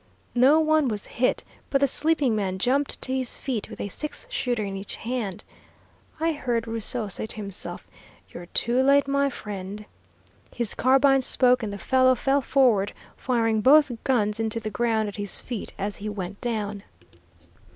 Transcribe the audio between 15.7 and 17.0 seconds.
as he went down.